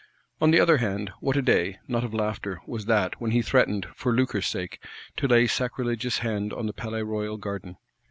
On 0.41 0.49
the 0.49 0.59
other 0.59 0.77
hand, 0.77 1.11
what 1.19 1.37
a 1.37 1.43
day, 1.43 1.77
not 1.87 2.03
of 2.03 2.11
laughter, 2.11 2.59
was 2.65 2.85
that, 2.87 3.21
when 3.21 3.29
he 3.29 3.43
threatened, 3.43 3.85
for 3.95 4.11
lucre's 4.11 4.47
sake, 4.47 4.83
to 5.17 5.27
lay 5.27 5.45
sacrilegious 5.45 6.17
hand 6.25 6.53
on 6.53 6.65
the 6.65 6.73
Palais 6.73 7.03
Royal 7.03 7.37
Garden! 7.37 7.77